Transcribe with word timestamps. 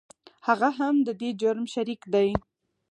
هغه 0.47 0.69
هم 0.79 0.95
د 1.07 1.09
دې 1.19 1.29
جرم 1.41 1.65
شریک 1.73 2.01
دی. 2.13 2.29